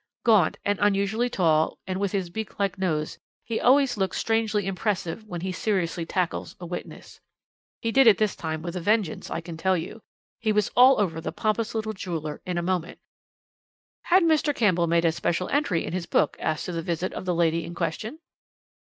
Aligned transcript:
Gaunt, 0.23 0.57
and 0.65 0.79
unusually 0.81 1.29
tall, 1.29 1.77
and 1.85 1.99
with 1.99 2.11
his 2.11 2.31
beak 2.31 2.57
like 2.59 2.79
nose, 2.79 3.19
he 3.43 3.59
always 3.59 3.97
looks 3.97 4.17
strangely 4.17 4.65
impressive 4.65 5.25
when 5.25 5.41
he 5.41 5.51
seriously 5.51 6.07
tackles 6.07 6.55
a 6.59 6.65
witness. 6.65 7.19
He 7.81 7.91
did 7.91 8.07
it 8.07 8.17
this 8.17 8.35
time 8.35 8.63
with 8.63 8.75
a 8.75 8.79
vengeance, 8.81 9.29
I 9.29 9.41
can 9.41 9.57
tell 9.57 9.77
you. 9.77 10.01
He 10.39 10.51
was 10.51 10.69
all 10.75 10.99
over 10.99 11.21
the 11.21 11.31
pompous 11.31 11.75
little 11.75 11.93
jeweller 11.93 12.41
in 12.47 12.57
a 12.57 12.63
moment. 12.63 12.97
"'Had 14.01 14.23
Mr. 14.23 14.55
Campbell 14.55 14.87
made 14.87 15.05
a 15.05 15.11
special 15.11 15.47
entry 15.49 15.85
in 15.85 15.93
his 15.93 16.07
book, 16.07 16.35
as 16.39 16.63
to 16.63 16.71
the 16.71 16.81
visit 16.81 17.13
of 17.13 17.25
the 17.25 17.35
lady 17.35 17.63
in 17.63 17.75
question?' 17.75 18.17